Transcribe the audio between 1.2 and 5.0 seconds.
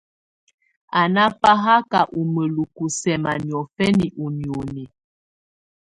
fáhaká ú mǝ́luku sɛ́ma niɔ̀fɛna ú nìóni.